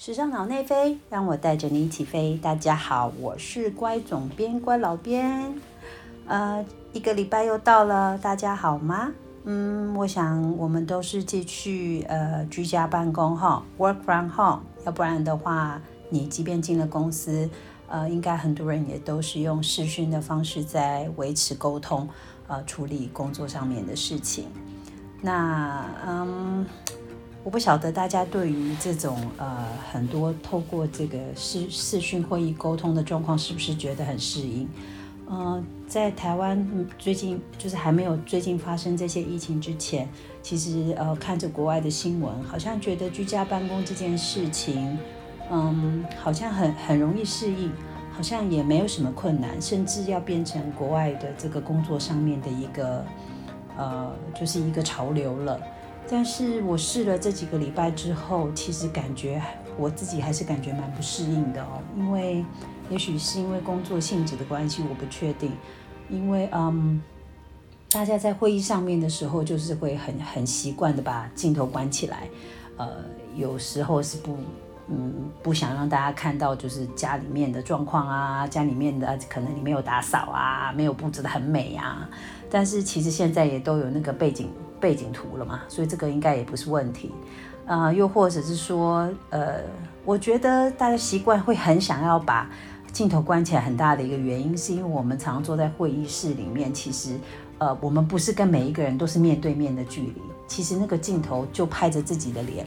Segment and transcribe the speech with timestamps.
[0.00, 2.38] 时尚脑内飞，让我带着你一起飞。
[2.40, 5.52] 大家好，我是乖总编乖老编。
[6.28, 9.10] 呃，一个礼拜又到了，大家好吗？
[9.42, 14.60] 嗯，我想我们都是继续呃居家办公哈，work from home。
[14.86, 17.50] 要不然的话，你即便进了公司，
[17.88, 22.08] 呃，应该很多人也都是用视讯的方式在维持沟通，
[22.46, 24.46] 呃，处理工作上面的事情。
[25.20, 26.64] 那嗯。
[27.44, 34.68] 我不晓得大家对于这种呃很多透过这个视视讯会议沟通的状况，是不是觉得很适应？
[35.30, 36.66] 呃，在台湾
[36.98, 40.08] 最近就是还没有最近发生这些疫情之前，
[40.42, 44.98] 其实呃看着国外的新闻，好像觉得居家办公这件事情，
[45.50, 47.70] 嗯，好像很很容易适应，
[48.12, 53.04] 好像也没有什么困难，甚至要变成国外的这个工作上面的一个
[53.76, 55.58] 呃就是一个潮流了。
[56.10, 59.42] 但是我试了这几个礼拜之后，其实感觉
[59.76, 61.82] 我自己还是感觉蛮不适应的哦。
[61.96, 62.44] 因为
[62.88, 65.52] 也许是因为工作性质的关系，我不确定。
[66.08, 67.02] 因为嗯，
[67.90, 72.26] 大家在会议上面的时候，就是会很很习惯的把镜头关起来。
[72.78, 72.88] 呃，
[73.36, 74.34] 有时候是不
[74.88, 82.08] 嗯不想让大家看到，就是家里面的状况啊，家里面的可能你没有打扫啊，没有布置的很美啊。
[82.48, 84.48] 但是其实现在也都有那个背景。
[84.80, 87.12] 背景图了嘛，所以这个应该也不是问题，
[87.66, 89.60] 啊，又或者是说，呃，
[90.04, 92.48] 我觉得大家习惯会很想要把
[92.92, 97.18] 镜头关起来，很大的一个原因是因为我们常坐在会议室里面，其实，
[97.58, 102.66] 呃，我们不是跟每一个人都是面对面的距离，其实那个镜头就拍着自己的脸。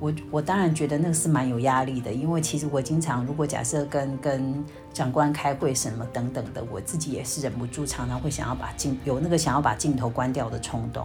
[0.00, 4.64] 我我当然觉得那个是蛮有压力的，因为其实我经常如果假设跟跟
[4.94, 11.04] 长官开会什么等等的，我自己也是忍不住常常会想要把镜有那个想要把镜头关掉的冲动。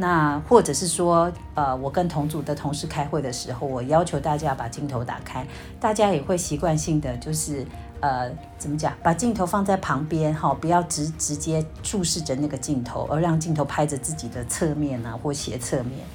[0.00, 5.44] 那或者是说，呃，我跟同组的同事开会的时候，我要求大家把镜头打开，
[5.80, 7.66] 大家也会习惯性的就是
[8.00, 16.06] 呃怎么讲，把镜头放在旁边哈，不要直直接注视着那个镜头，而让镜头拍着自己的侧面啊或斜侧面。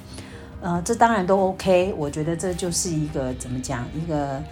[0.62, 4.42] 呃，这当然都 OK，我觉得这就是一个怎么讲，一个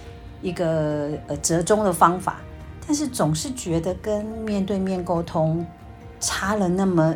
[0.42, 2.36] 一个呃折中的方法。
[2.86, 5.64] 但是总是觉得跟面对面沟通
[6.20, 7.14] 差了那么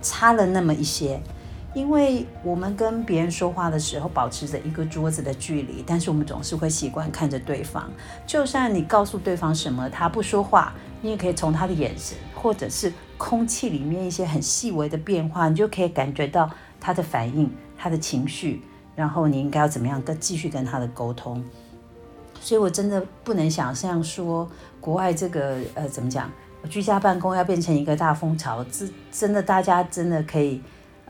[0.00, 1.22] 差了那么一些，
[1.74, 7.90] 因为我们跟别人说话的时候保持着一个桌子的距离，但是我们总是会习惯看着对方。
[8.26, 16.50] 就算你告诉对方什么，他不说话，你也可以从他的眼神或者是空气里面一些很细微的变化，你就可以感觉到
[16.80, 17.50] 他的反应。
[17.84, 18.62] 他的情绪，
[18.94, 21.42] 然后你应该要怎么样跟继续跟他的沟通？
[22.40, 24.48] 所以我真的不能想象说
[24.80, 26.30] 国外这个呃怎么讲，
[26.70, 30.62] 居家办公要变成一个大风潮，这真的大家真的可以，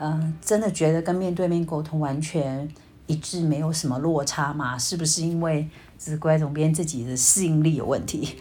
[0.04, 2.68] 嗯，真的觉得跟面对面沟通完全
[3.06, 4.76] 一致，没有什么落差吗？
[4.76, 8.36] 是不是因为是乖总编自己的适应力有问题？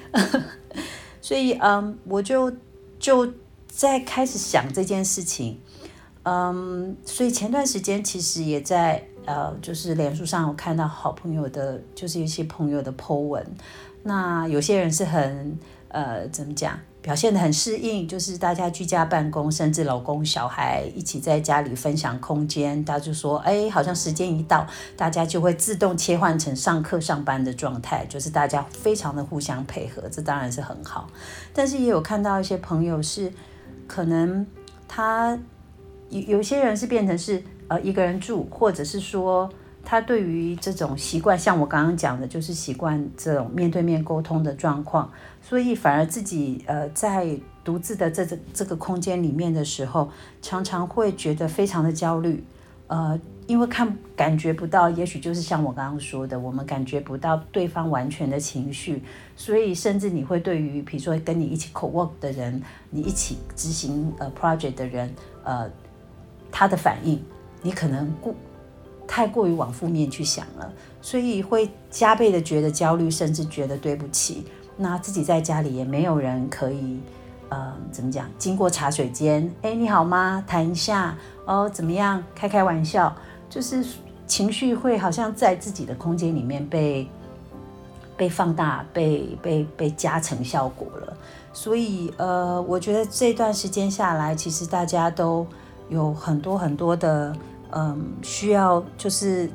[1.22, 2.52] 所以嗯，我就
[2.98, 3.32] 就
[3.68, 5.60] 在开始想这件事情。
[6.24, 13.46] 嗯，所以前段时间其实也在呃，就是脸书上有看到好朋友的，就是一些朋友的 po 文。
[14.02, 15.56] 那有些人是很
[15.90, 31.08] 呃，怎么讲，表现的很适应，就是大家居家办公，甚至老公小孩一起在家里分享空间，他就说，哎，好像时间一到，大家就会自动切换成上课上班的状态，就是大家非常的互相配合，这当然是很好。
[31.54, 33.32] 但是也有看到一些朋友是
[33.88, 34.46] 可能
[34.88, 35.38] 他。
[36.10, 39.50] 有有些人是变成是呃一个人住，或者是说
[39.84, 45.12] 他对于这种习惯，像我刚刚讲的，就是习惯这种面对面沟通的状况，
[45.42, 50.10] 所以反而自己呃在独自的这这这个空间里面的时候，
[50.42, 52.44] 常常会觉得非常的焦虑，
[52.88, 59.04] 呃，因为看感觉不到，也许就是像我刚刚说的，我们感觉不到对方完全的情绪，
[59.36, 65.70] 所以甚至你会对于比如说跟你一起 co work 的人，你一起执行呃 project 的人，呃。
[66.54, 67.18] 他的反应，
[67.62, 68.36] 你可能过
[69.12, 74.46] 太过于往负面去想了，所以会加倍的觉得焦虑，甚至觉得对不起。
[74.78, 76.98] 那自己在家里也没有人可以，
[77.50, 78.26] 呃，怎么讲？
[78.38, 80.42] 经过茶水间，哎，你好吗？
[80.48, 81.14] 谈一下
[81.46, 82.24] 哦，怎么样？
[82.34, 83.14] 开开玩笑，
[83.50, 83.86] 就是
[84.26, 87.06] 情绪会好像在自己的空间里面被
[88.16, 91.18] 被放大，被被被加成效果了。
[91.52, 95.46] 所以，呃，我觉得这段时间下来，其实大家都。
[95.90, 97.36] 有很多很多的，
[97.72, 99.50] 嗯，需要就是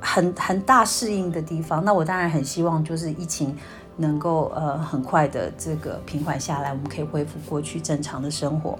[0.00, 1.84] 很很大适应的地方。
[1.84, 3.56] 那我当然很希望，就是疫情
[3.96, 8.78] 能够呃很快的这个平缓下来，我们可以恢复过去正常的生活。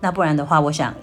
[0.00, 0.94] 那不然的话，我想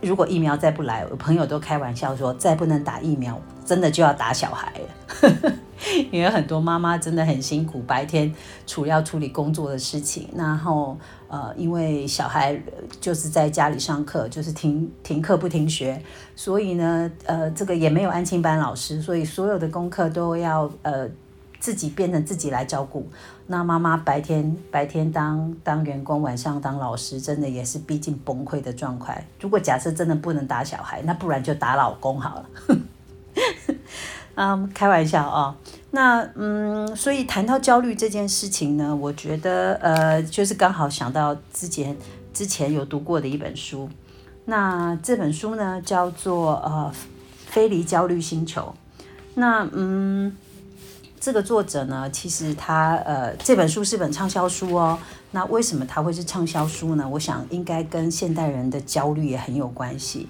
[0.00, 5.52] 如果疫苗再不来，我朋友都开玩笑说，再不能打疫苗，真的就要打小孩了。
[6.12, 8.32] 因为很多妈妈真的很辛苦，白天
[8.66, 10.96] 除要处理工作的事情，然后
[11.26, 12.60] 呃，因为小孩
[13.00, 16.00] 就是在家里上课，就是停停课不停学，
[16.36, 21.08] 所以呢，呃，这个也没有安亲班老师，所以所有的功课都要呃
[21.58, 23.08] 自己变成自己来照顾。
[23.50, 29.26] 那妈妈白天白天当当员工，晚上当老师，真的也是逼近崩溃的状态。
[29.40, 32.46] 如果假设真的不能打小孩，那不然就打老公好了。
[34.36, 35.56] 嗯，开玩笑啊。
[35.90, 41.96] 那嗯，所以谈到焦虑这件事情呢，我觉得呃，就是刚好想到之前
[42.32, 43.90] 之前有读过的一本书。
[44.44, 46.92] 那这本书呢，叫做呃
[47.50, 48.72] 《飞离焦虑星球》。
[49.34, 50.36] 那嗯，
[51.20, 54.98] 这个作者呢，其实他呃这本书是本畅销书哦。
[55.32, 57.06] 那为什么他会是畅销书呢？
[57.06, 60.28] 我想应该跟现代人的焦虑也很有关系。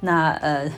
[0.00, 0.70] 那呃，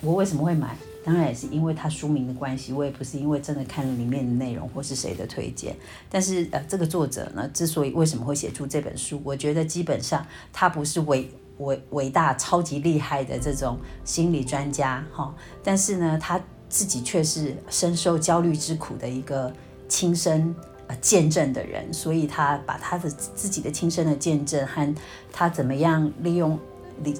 [0.00, 0.76] 我为什么会买？
[1.04, 5.76] 当然也是因为他书名的关系，我也不是因为真的看了里面的内容或是谁的推荐。
[6.10, 15.32] 但是呃，这个作者呢，之所以为什么会写出这本书，我觉得基本上他不是伟伟伟大、超级厉害的这种心理专家哈，
[15.62, 16.40] 但是呢，他
[16.74, 19.52] 自己却是深受焦虑之苦的一个
[19.88, 20.52] 亲身
[20.88, 24.92] 呃见证的人，所以他把他的自己的亲身的见证和
[25.32, 26.58] 他怎么样利用，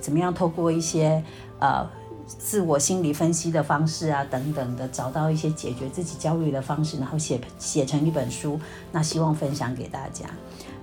[0.00, 1.22] 怎么样透过一些
[1.60, 1.88] 呃。
[2.26, 8.58] 自我心理分析的方式啊，等等的，找到一些解决自己焦虑的方式，然后写写成一本书，
[8.92, 10.24] 那希望分享给大家。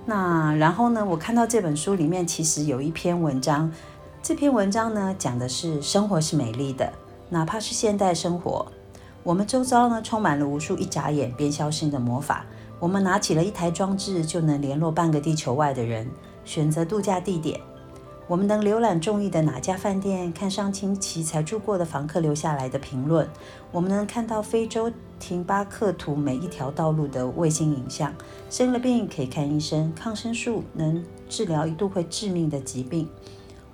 [0.06, 3.68] 那然后呢，我看到这本书里面其实有一篇文章，
[4.22, 6.92] 这篇文章呢讲的是生活是美丽的，
[7.32, 8.66] 哪怕是现代生活，
[9.22, 12.44] 我们周遭呢充满了无数一眨眼便消失的魔法。
[12.78, 16.06] 我们拿起了一台装置，就能联络半个地球外的人，
[16.44, 17.58] 选择度假地点。
[18.28, 23.26] 我们能浏览中意的哪家饭店，看上星期才住过的房客留下来的评论。
[23.70, 28.12] 我们能看到非洲廷巴克图每一条道路的卫星影像。
[28.50, 33.08] 生了病可以看医生，抗生素能治疗一度会致命的疾病。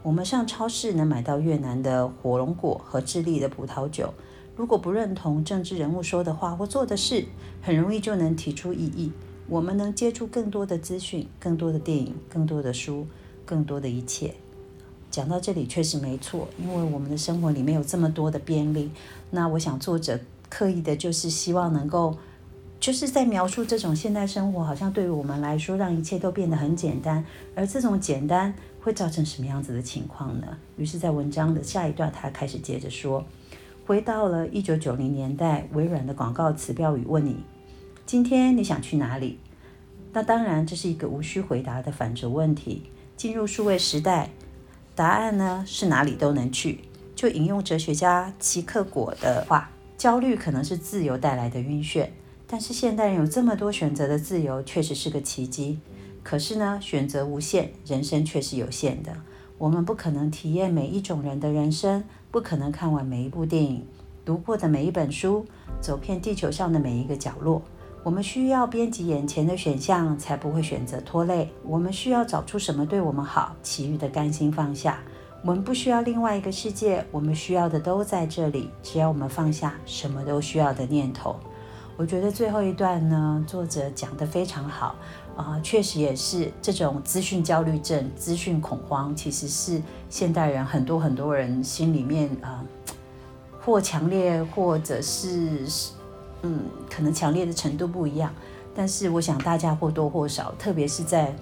[0.03, 4.15] 我们上超市能买到越南的火龙果和智利的葡萄酒。
[4.57, 7.25] 如果不认同政治人物说的话或做的事，
[7.61, 9.13] 很容易就能提出异议。
[9.49, 13.07] 我们能接触更多的资讯，更多的电影，更多的书，
[13.45, 14.35] 更多的一切。
[15.11, 18.91] 讲到这里确实没错，因为我们的生活里面有这么多的便利。
[19.31, 20.19] 那我想作者
[20.49, 22.17] 刻意的就是希望能够，
[22.79, 27.25] 就是在描述这种现代生活，好像对于我们来说，让一切都变得很简单。
[27.55, 30.57] 而这种简单会造成什么样子的情况呢？
[30.77, 33.25] 于是，在文章的下一段，他开始接着说：
[33.87, 37.37] 回到了一九九零年代，微软的广告词标语问你：
[38.07, 39.39] 今天你想去哪里？
[40.13, 42.91] 那当然，这是一个无需回答的反折问题。
[43.17, 44.31] 进入数位时代。
[44.95, 46.81] 答案呢是哪里都能去。
[47.15, 52.09] 就引用哲学家齐克果的话：“焦虑可能是自由带来的晕眩，
[52.49, 55.79] 但是现代人有这么多选择的自由，确实是个奇迹。
[56.29, 59.17] 可是呢，选择无限，人生却是有限的。
[59.57, 63.87] 我们不可能体验每一种人的人生，不可能看完每一部电影，
[64.27, 65.47] 读过的每一本书，
[65.81, 67.63] 走遍地球上的每一个角落。”
[68.05, 71.49] 我们需要编辑眼前的选项，才不会选择拖累。
[71.65, 75.01] 我们需要找出什么对我们好，其余的甘心放下。
[75.43, 78.69] 我们不需要另外一个世界，我们需要的都在这里。
[78.83, 81.37] 只要我们放下什么都需要的念头，
[81.97, 84.95] 我觉得最后一段呢，作者讲得非常好
[85.39, 89.81] 啊，确实也是这种资讯焦虑症、资讯恐慌，其实是
[90.11, 92.63] 现代人很多很多人心里面啊，
[93.65, 95.67] 或强烈，或者是。
[96.43, 98.33] 嗯，可能强烈的程度不一样，
[98.73, 101.35] 但是我想大家或多或少，特别是在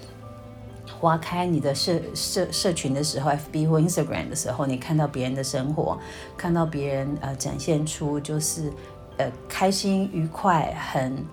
[0.99, 5.99] 划开你的社社社群的时候，FB 或 Instagram 的时候，你看到别人的生活，
[6.35, 8.73] 看到别人呃展现出就是
[9.19, 11.27] 呃开心愉快、很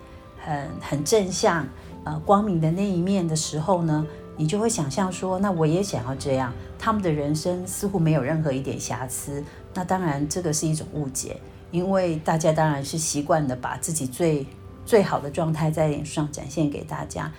[0.46, 1.66] 很很正向、
[2.04, 4.06] 呃光明的那一面的时候呢，
[4.38, 6.54] 你就会想象说，那我也想要这样。
[6.78, 9.44] 他们的人生似乎没有任何一点瑕疵，
[9.74, 11.38] 那当然这个是一种误解。
[11.72, 14.46] 因为大家当然是习惯的把自己最
[14.86, 17.32] 最好的状态在脸上展现给大家，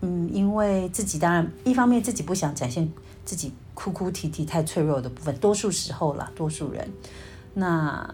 [0.00, 2.90] 嗯，因为自己当然一方面自己不想展现
[3.24, 6.90] 自己哭哭啼啼太脆弱的部分，多数时候啦，多数人，
[7.54, 8.12] 那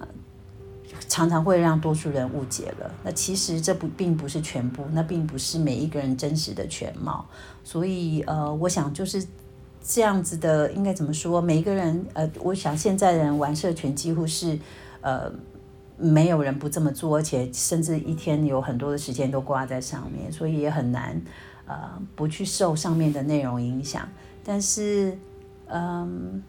[1.09, 2.90] 常常会让多数人误解了。
[3.02, 7.26] 那其实这不并不是全部，那并不是每一个人真实的全貌。
[7.64, 9.25] 所以呃，我想就是
[9.82, 11.40] 这样子的，应该怎么说？
[11.40, 14.59] 每一个人呃，我想现在人玩社群几乎是
[15.00, 15.32] 呃。
[15.99, 21.21] 没有人不这么做，而且甚至一天有很多的时间都挂在上面，所以也很难，
[21.64, 21.76] 呃，
[22.16, 24.09] 不去受上面的内容影响。
[24.42, 25.16] 但是，
[25.66, 26.42] 嗯，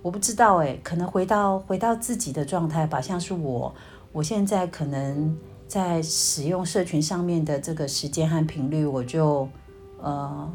[0.00, 3.00] 我不知道哎，可能回到回到自己的状态吧。
[3.00, 3.74] 像是我，
[4.12, 5.36] 我现在可能
[5.66, 9.48] 在使用社群上面的这个时间和频率，我就
[10.00, 10.50] 呃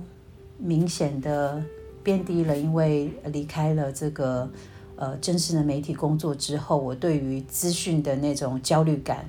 [0.57, 1.61] 明显的
[2.01, 4.49] 变低了，因为离开了这个
[4.95, 9.25] 呃正式的媒体工作之后，我对于资讯的那种焦虑感，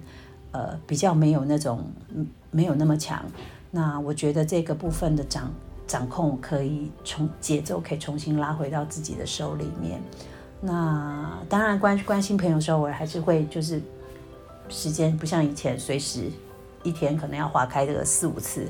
[0.53, 1.85] 呃比较没有那种
[2.51, 3.25] 没有那么强。
[3.71, 5.53] 那我觉得这个部分的掌
[5.87, 10.01] 掌控可以从节奏可以重新拉回到自己的手里面。
[10.61, 13.83] 那当然关关心朋友的时候，我还是会就是
[14.69, 16.31] 时间不像以前随时
[16.83, 18.67] 一天可能要划开这个四五次，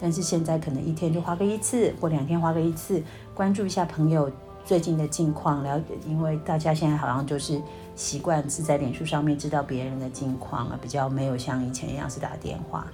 [0.00, 3.00] 但是现在可能一天就划个一次，或两天划个一次，
[3.32, 4.28] 关注一下朋友
[4.64, 7.62] 最近的近况，了解，因为大家现在好像就是
[7.94, 12.84] 习惯是在脸书上面知道别人的近况啊，比较没有像以前一样是打电话。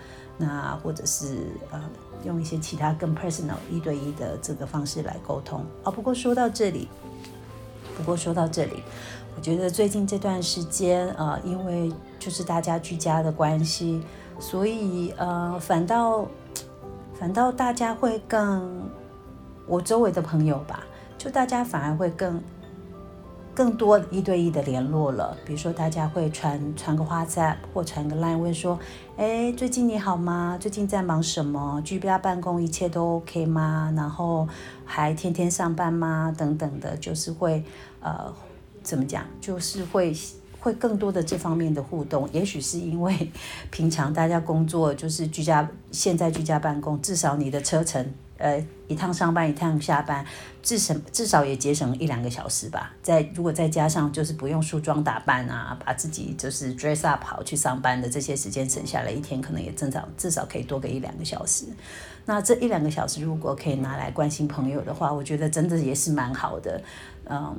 [0.43, 1.81] 那或者是呃
[2.25, 5.93] 用一些其他更 personal 一对一的这个方式来沟通哦。
[5.93, 6.89] 不过说到这里，
[7.97, 8.83] 不过说到这里，
[9.37, 14.03] 我觉得最近这段时间呃，因为就是大家居家的关系，
[14.41, 16.27] 所以呃反倒
[17.15, 18.91] 反倒大家会更
[19.67, 20.83] 我周围的朋友吧，
[21.17, 22.43] 就大家反而会更。
[23.55, 28.79] 更多一对一的联络了，比如说大家会传传个花 p 或传个 line 问说，
[29.17, 30.57] 哎，最近你好吗？
[30.59, 31.81] 最近在忙什么？
[31.85, 33.93] 居家办公一切都 OK 吗？
[33.95, 34.49] 然后
[34.87, 36.35] 还天天上班吗？
[36.37, 37.63] 等等的，就是会
[38.01, 38.33] 呃
[38.83, 39.23] 怎么讲？
[39.39, 40.17] 就是会
[40.59, 42.27] 会更多的这方面的互动。
[42.33, 43.31] 也许是因为
[43.71, 48.15] 平常大家工作就是居家，现在居家办公，至少你的车程。
[48.43, 50.27] 呃，一趟上班，一趟下班，
[50.63, 52.93] 至少至少也节省一两个小时吧。
[53.01, 61.67] 再如果再加上就是不用梳妆打扮啊，把自己就是 dress up 好去上班的这些时间省下来，一天可能也正常至少可以多个一两个小时。
[62.25, 66.81] 那这一两个小时如果可以拿来关心朋友的话，我觉得真的也是蛮好的。
[67.29, 67.57] 嗯，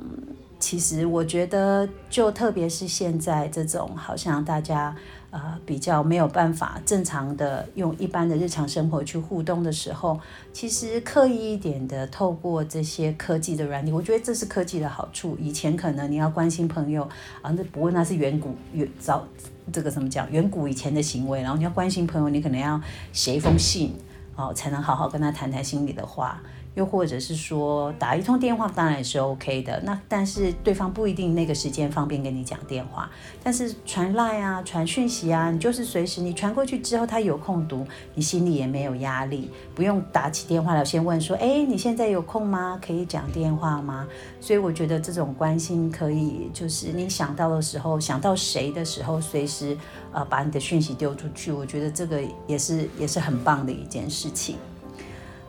[0.58, 4.94] 其实我觉得就特别是现在这种好像大家。
[5.34, 10.16] 呃，比较没有办法正常的用一般的日常生活去互动的时候，
[10.52, 15.36] 其实刻意一点的透过这些科技的软体，我觉得这是科技的好处。
[15.40, 17.02] 以前可能你要关心朋友
[17.42, 19.26] 啊，那不过那是远古远早
[19.72, 20.30] 这个怎么讲？
[20.30, 22.80] 远古以前的行为，然后你要关心朋友，你可能要
[23.12, 23.92] 写一封信
[24.36, 26.40] 哦，才能好好跟他谈谈心里的话。
[26.74, 33.08] 又或者是说打一通电话当然也是 OK 的，那但是对方不一定那个时间方便跟你讲电话，
[33.42, 42.80] 但是传赖啊、传讯息啊，你就是随时你传过去之后他有空读，你心里也没有压力，不用打起电话来先问说，哎，你现在有空吗？
[42.84, 44.06] 可以讲电话吗？
[44.40, 49.76] 所以我觉得这种关心可以，就是你想到的时候，想到谁的时候，随时
[50.12, 54.56] 呃把你的讯息丢出去，我觉得这个也是也是很棒的一件事情。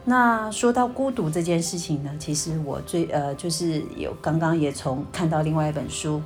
[0.08, 6.22] 那说到孤独这件事情呢，其实我最呃就是有刚刚也从看到另外一本书，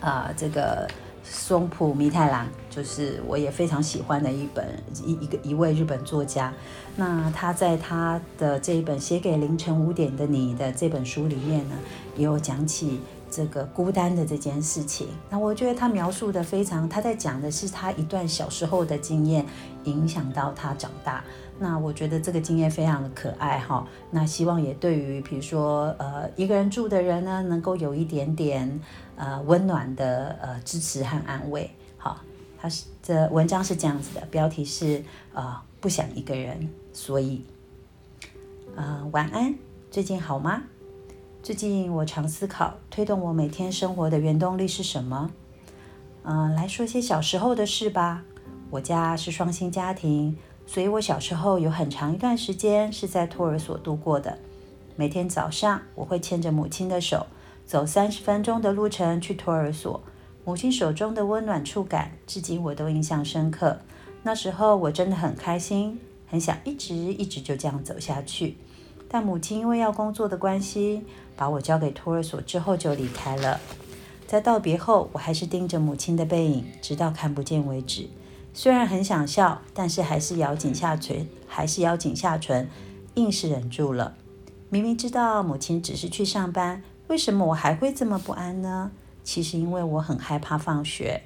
[0.00, 0.88] 啊，这个
[1.24, 6.54] 松浦弥太郎，就是我也非常喜欢的一本一一个一位日本作家。
[6.94, 11.74] 那他在他的这一本写给凌晨五点的你的这本书里面呢，
[12.16, 15.08] 也有讲起这个孤单的这件事情。
[15.28, 19.44] 那我觉得他描述的非常，他在讲的是他一段小时候的经验，
[19.82, 21.24] 影响到他长大。
[21.58, 28.80] 那我觉得这个经验非常的可爱哈，那希望也对于比如说呃一个人住的人呢，能够有一点点
[29.16, 31.70] 呃温暖的呃支持和安慰。
[31.96, 32.20] 好，
[32.58, 37.42] 他是这文章是这样子的，标题是呃不想一个人，所以
[38.74, 39.54] 呃晚安，
[39.90, 40.62] 最近好吗？
[41.42, 45.30] 最近我常思考，推动我每天生活的原动力是什么？
[46.24, 48.24] 嗯，来说些小时候的事吧。
[48.68, 50.36] 我家是双薪家庭。
[50.66, 54.38] 所以我小时候有很长一段时间是在托儿所度过的。
[54.96, 57.26] 每天早上，我会牵着母亲的手，
[57.64, 60.02] 走三十分钟的路程去托儿所。
[60.44, 63.78] 母亲手中的温暖触感，至今我都印象深刻。
[64.22, 68.56] 那时候我真的很开心，很想一直一直就这样走下去。
[69.08, 71.02] 但母亲因为要工作的关系，
[71.36, 73.60] 把我交给托儿所之后就离开了。
[74.26, 78.08] 在道别后，我还是盯着母亲的背影，直到看不见为止。
[78.58, 82.66] 虽然很想笑，但是还是咬紧下唇，还是咬紧下唇，
[83.12, 84.14] 硬是忍住了。
[84.70, 88.92] 明明知道母亲只是去上班，为什么我还会这么不安呢？
[89.22, 91.20] 其实因为我很害怕放学。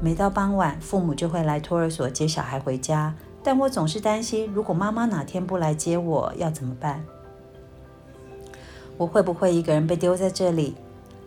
[0.00, 7.04] 每到傍晚，父母就会来托儿所接小孩回家，但我总是担心，如果妈妈哪天不来接我，要怎么办？
[8.96, 10.76] 我会不会一个人被丢在这里？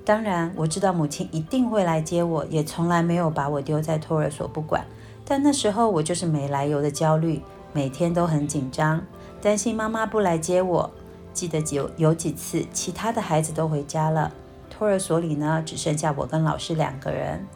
[0.05, 4.85] 当然，我知道母亲一定会来接我，也从来没有把我丢在托儿所不管。
[5.25, 7.41] 但那时候我就是没来由的焦虑，
[7.71, 9.01] 每天都很紧张，
[9.41, 10.91] 担心妈妈不来接我。
[11.33, 14.33] 记得有有几次，其他的孩子都回家了，
[14.69, 17.47] 托儿所里呢只剩下我跟老师两个人，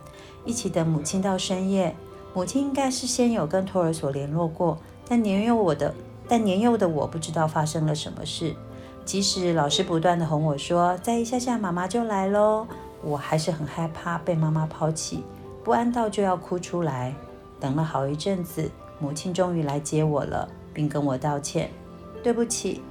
[0.45, 1.93] 一起等母亲到深夜。
[2.33, 4.77] 母亲应该是先有跟托儿所联络过，
[5.07, 5.93] 但年幼我的
[6.27, 8.55] 但年幼的我不知道发生了什么事。
[9.07, 12.67] 即使老师不断的哄我说再一下下妈妈就来喽，
[13.01, 15.23] 我还是很害怕被妈妈抛弃，
[15.63, 17.15] 不安到就要哭出来。
[17.57, 21.69] 等了好一阵子，母亲终于来接我了，并跟我道歉
[22.21, 22.81] ：“对不起，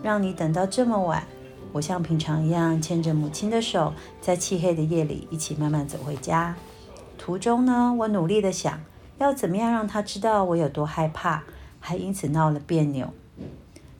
[0.00, 1.24] 让你等到这么晚。”
[1.72, 6.54] 我像平常一样牵着母亲的手，在漆黑的夜里一起慢慢走回家。
[7.18, 8.80] 途中呢，我努力的想
[9.18, 11.42] 要怎么样让她知道我有多害怕，
[11.80, 13.12] 还因此闹了别扭。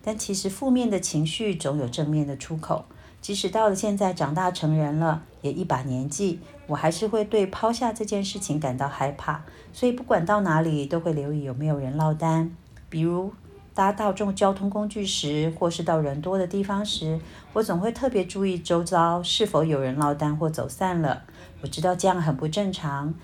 [0.05, 2.85] 但其实负面的情绪总有正面的出口，
[3.23, 9.43] 即使到了现在长大成人了，也一把年纪，我还是会对抛下这件事情感到害怕。
[9.73, 12.55] 所以不管到哪里，都会留意有没有人落单。
[12.91, 13.33] 比如
[13.73, 17.19] 搭大众交通工具时，或是到人多的地方时，
[17.55, 21.23] 我总会特别注意周遭是否有人落单或走散了。
[21.63, 23.15] 我知道这样很不正常，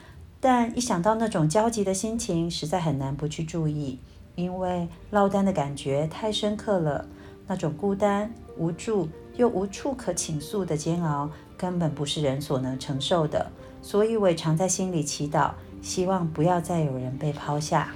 [0.40, 3.98] 但一想到那种焦急的心情，实在很难不去注意。
[4.34, 7.06] 因为落单的感觉太深刻了，
[7.46, 13.50] 那种孤单、无助又无处可倾诉的煎熬，根本不是人所能承受的。
[13.82, 17.92] 所以，我也常在心里祈祷，希望不要再有人被抛下。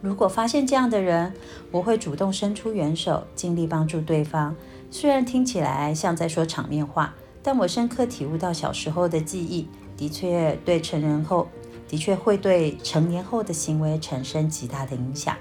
[0.00, 1.32] 如果发现这样的人，
[1.70, 4.56] 我会主动伸出援手，尽力帮助对方。
[4.90, 11.48] 虽然听起来像在说场面话，但我深刻体悟到小时候的记忆，的确对成人后。
[11.90, 15.34] 的确会对成年后的行为产生极大的影响。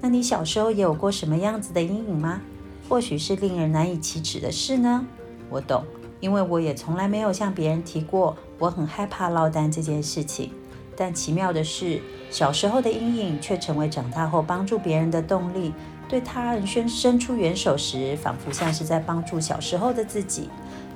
[0.00, 2.40] 那你小时候也有过什么样子的阴影吗？
[2.88, 5.04] 或许是令人难以启齿的事呢？
[5.50, 5.84] 我懂，
[6.20, 10.52] 因为我也从来没有向别人提过我很害怕落单这件事情。
[10.96, 12.00] 但奇妙的是，
[12.30, 15.74] 小时候的阴影却成为长大后帮助别人的动力。
[16.08, 20.48] 对他人伸伸出援手时，仿佛像是在帮助小时候的自己。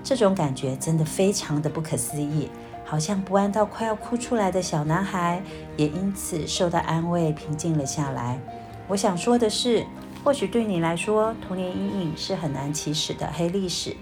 [0.05, 2.49] 这种感觉真的非常的不可思议。
[2.85, 5.43] 好像不安到快要哭出来的小男孩，
[5.77, 8.41] 也因此受到安慰，平静了下来。
[8.89, 9.87] 我想说的是，
[10.23, 13.97] 或许对你来说，童年阴影是很难启齿的黑历史。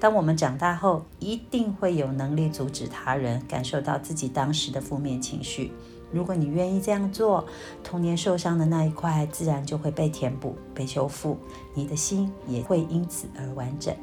[0.00, 5.70] 当我们长大后，一定会有能力阻止他人感受到自己当时的负面情绪。
[6.10, 7.46] 如果你愿意这样做，
[7.84, 11.38] 童年受伤的那一块自然就会被填补、被修复，
[11.72, 13.94] 你的心也会因此而完整。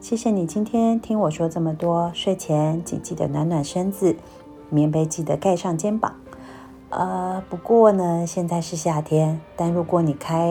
[0.00, 2.10] 谢谢你今天听我说这么多。
[2.14, 4.16] 睡前请记得暖暖身子，
[4.70, 6.14] 棉被记得盖上肩膀。
[6.88, 10.48] 呃，不过呢，现在是夏天，但如果你开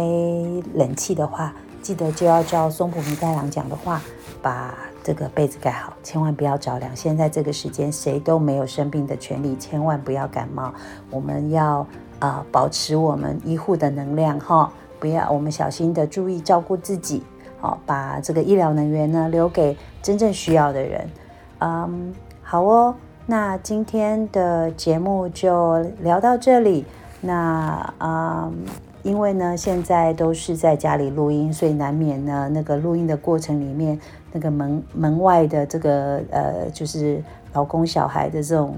[0.75, 3.99] 冷气的话，记得就要照松浦弥太郎讲的话，
[4.39, 6.95] 把这个被子盖好，千万不要着凉。
[6.95, 10.71] 现在这个时间，谁都没有生病的权利，千万不要感冒。
[11.09, 11.85] 我们要
[12.19, 17.23] 啊，保持我们医护的能量哈，不要我们小心的注意照顾自己。
[17.59, 21.09] 好，把这个医疗能源呢留给真正需要的人。
[21.59, 22.95] 嗯，好哦，
[23.25, 26.85] 那今天的节目就聊到这里。
[27.21, 28.49] 那啊，
[29.03, 33.99] 因为呢现在都是在家里录音，所以难免呢那个录音的过程里面，
[34.31, 38.77] 那个门门外的这个呃，就是老公小孩的这种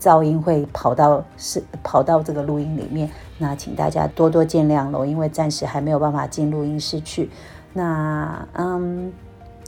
[0.00, 3.08] 噪音会跑到是跑到这个录音里面。
[3.38, 7.30] 那请大家多多见谅喽，因为暂时还没有办法进录音室去。
[7.76, 9.12] 那嗯，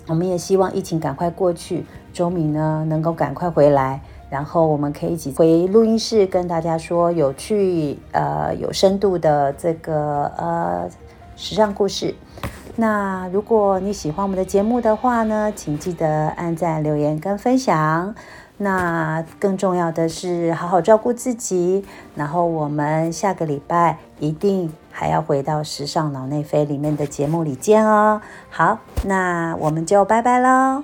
[0.06, 10.88] 我们也希望疫情赶快过去，周敏呢能够赶快回来，然后我们可以一起回录音室跟大家说有趣、呃有深度的这个呃
[11.36, 12.14] 时尚故事。
[12.76, 18.14] 那如果你喜欢我们的节目的话呢，请记得按赞、留言跟分享。
[18.60, 21.84] 那更重要的是好好照顾自己，
[22.16, 28.20] 然后我们下个礼拜一定还要回到时尚脑内飞里面的节目里见哦。
[28.50, 30.82] 好，那我们就拜拜喽。